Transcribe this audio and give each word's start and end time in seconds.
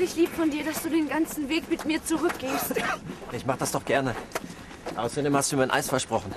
wirklich 0.00 0.16
lieb 0.16 0.30
von 0.34 0.50
dir, 0.50 0.64
dass 0.64 0.82
du 0.82 0.88
den 0.88 1.08
ganzen 1.08 1.48
Weg 1.48 1.68
mit 1.68 1.84
mir 1.84 2.02
zurückgehst. 2.02 2.74
Ich 3.32 3.44
mach 3.44 3.58
das 3.58 3.72
doch 3.72 3.84
gerne. 3.84 4.14
Außerdem 5.00 5.34
hast 5.34 5.50
du 5.50 5.56
mir 5.56 5.62
ein 5.62 5.70
Eis 5.70 5.88
versprochen. 5.88 6.34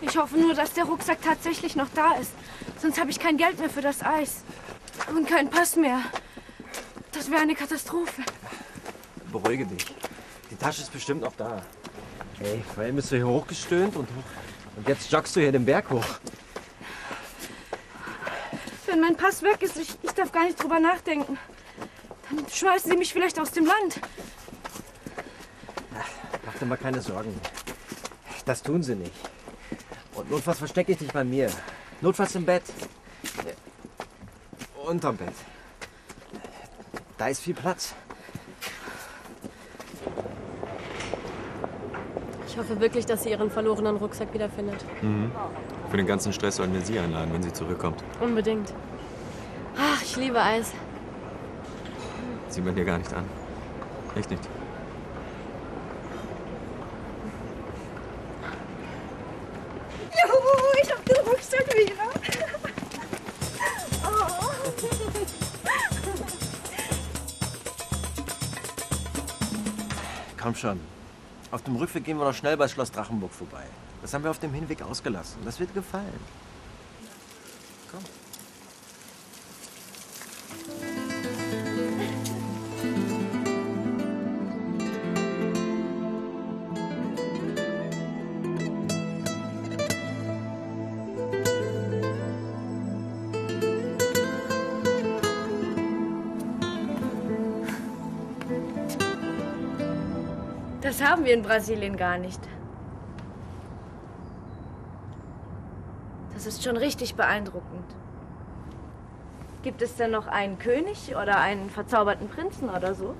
Ich 0.00 0.16
hoffe 0.16 0.36
nur, 0.36 0.52
dass 0.52 0.72
der 0.72 0.84
Rucksack 0.84 1.22
tatsächlich 1.22 1.76
noch 1.76 1.88
da 1.94 2.14
ist. 2.14 2.32
Sonst 2.80 2.98
habe 2.98 3.10
ich 3.10 3.20
kein 3.20 3.36
Geld 3.36 3.58
mehr 3.60 3.70
für 3.70 3.82
das 3.82 4.02
Eis. 4.02 4.42
Und 5.14 5.28
keinen 5.28 5.48
Pass 5.48 5.76
mehr. 5.76 6.00
Das 7.12 7.30
wäre 7.30 7.40
eine 7.40 7.54
Katastrophe. 7.54 8.22
Beruhige 9.30 9.64
dich. 9.64 9.86
Die 10.50 10.56
Tasche 10.56 10.82
ist 10.82 10.92
bestimmt 10.92 11.20
noch 11.20 11.34
da. 11.36 11.62
Hey, 12.40 12.64
vorhin 12.74 12.96
bist 12.96 13.12
du 13.12 13.16
hier 13.16 13.26
hochgestöhnt 13.26 13.94
und. 13.94 14.08
Und 14.74 14.88
jetzt 14.88 15.12
joggst 15.12 15.36
du 15.36 15.40
hier 15.40 15.52
den 15.52 15.64
Berg 15.64 15.88
hoch. 15.90 16.04
Wenn 18.86 19.00
mein 19.00 19.16
Pass 19.16 19.42
weg 19.42 19.62
ist, 19.62 19.76
ich, 19.76 19.96
ich 20.02 20.12
darf 20.12 20.32
gar 20.32 20.44
nicht 20.44 20.60
drüber 20.60 20.80
nachdenken. 20.80 21.38
Dann 22.28 22.44
schmeißen 22.48 22.90
sie 22.90 22.96
mich 22.96 23.12
vielleicht 23.12 23.38
aus 23.38 23.52
dem 23.52 23.66
Land. 23.66 24.00
Mach 26.44 26.54
dir 26.54 26.66
mal 26.66 26.76
keine 26.76 27.00
Sorgen. 27.00 27.38
Das 28.44 28.62
tun 28.62 28.82
sie 28.82 28.96
nicht. 28.96 29.12
Und 30.14 30.30
notfalls 30.30 30.58
verstecke 30.58 30.92
ich 30.92 30.98
dich 30.98 31.12
bei 31.12 31.24
mir. 31.24 31.50
Notfalls 32.00 32.34
im 32.34 32.44
Bett. 32.44 32.62
Unterm 34.84 35.16
Bett. 35.16 35.32
Da 37.16 37.28
ist 37.28 37.40
viel 37.40 37.54
Platz. 37.54 37.94
Ich 42.48 42.58
hoffe 42.58 42.78
wirklich, 42.80 43.06
dass 43.06 43.22
sie 43.22 43.30
ihren 43.30 43.50
verlorenen 43.50 43.96
Rucksack 43.96 44.34
wiederfindet. 44.34 44.84
Für 45.90 45.96
den 45.96 46.06
ganzen 46.06 46.32
Stress 46.32 46.56
sollen 46.56 46.74
wir 46.74 46.82
sie 46.82 46.98
einladen, 46.98 47.32
wenn 47.32 47.42
sie 47.42 47.52
zurückkommt. 47.52 48.02
Unbedingt. 48.20 48.74
Ach, 49.78 50.02
ich 50.02 50.16
liebe 50.16 50.40
Eis. 50.40 50.72
Sieht 52.48 52.64
man 52.64 52.74
dir 52.74 52.84
gar 52.84 52.98
nicht 52.98 53.12
an. 53.14 53.24
Echt 54.16 54.30
nicht. 54.30 54.42
Juhu, 60.12 60.72
ich 60.82 60.90
hab 60.92 61.04
den 61.04 61.16
Rucksack 61.26 61.66
wieder. 61.74 61.94
Oh. 64.04 64.42
Komm 70.40 70.54
schon. 70.54 70.80
Auf 71.50 71.62
dem 71.62 71.76
Rückweg 71.76 72.04
gehen 72.04 72.18
wir 72.18 72.24
noch 72.24 72.34
schnell 72.34 72.56
bei 72.56 72.66
Schloss 72.66 72.90
Drachenburg 72.90 73.32
vorbei. 73.32 73.64
Das 74.00 74.12
haben 74.12 74.24
wir 74.24 74.30
auf 74.30 74.40
dem 74.40 74.52
Hinweg 74.52 74.82
ausgelassen. 74.82 75.38
Das 75.44 75.60
wird 75.60 75.72
gefallen. 75.74 76.20
Komm. 77.90 78.02
Das 100.82 101.00
haben 101.00 101.24
wir 101.24 101.32
in 101.32 101.42
Brasilien 101.42 101.96
gar 101.96 102.18
nicht. 102.18 102.40
Das 106.34 106.44
ist 106.44 106.64
schon 106.64 106.76
richtig 106.76 107.14
beeindruckend. 107.14 107.84
Gibt 109.62 109.80
es 109.80 109.94
denn 109.94 110.10
noch 110.10 110.26
einen 110.26 110.58
König 110.58 111.14
oder 111.14 111.38
einen 111.38 111.70
verzauberten 111.70 112.28
Prinzen 112.28 112.68
oder 112.68 112.96
so? 112.96 113.14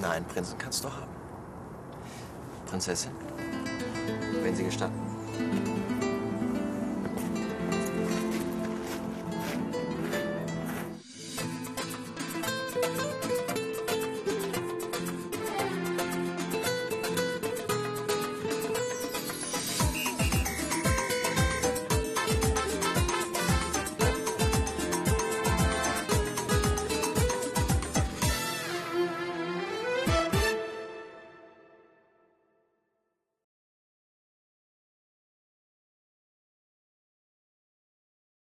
Nein, 0.00 0.24
Prinzen 0.26 0.56
kannst 0.56 0.84
du 0.84 0.88
haben. 0.88 1.12
Prinzessin, 2.66 3.10
wenn 4.42 4.54
Sie 4.54 4.64
gestatten. 4.64 5.03